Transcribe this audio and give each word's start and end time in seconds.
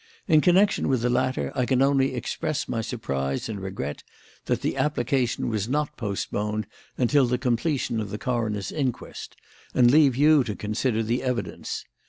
In 0.27 0.41
connection 0.41 0.87
with 0.87 1.03
the 1.03 1.11
latter 1.11 1.51
I 1.53 1.67
can 1.67 1.79
only 1.83 2.15
express 2.15 2.67
my 2.67 2.81
surprise 2.81 3.47
and 3.47 3.61
regret 3.61 4.01
that 4.45 4.61
the 4.61 4.75
application 4.75 5.47
was 5.47 5.69
not 5.69 5.95
postponed 5.95 6.65
until 6.97 7.27
the 7.27 7.37
completion 7.37 7.99
of 7.99 8.09
the 8.09 8.17
coroner's 8.17 8.71
inquest, 8.71 9.35
and 9.75 9.91
leave 9.91 10.15
you 10.15 10.43
to 10.45 10.55
consider 10.55 11.03
the 11.03 11.21
evidence. 11.21 11.85